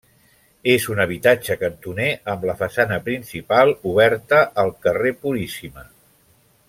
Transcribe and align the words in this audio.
És 0.75 0.85
un 0.93 1.01
habitatge 1.03 1.57
cantoner 1.63 2.07
amb 2.33 2.47
la 2.51 2.55
façana 2.63 2.99
principal 3.09 3.75
oberta 3.93 4.41
al 4.65 4.73
carrer 4.87 5.13
Puríssima. 5.27 5.87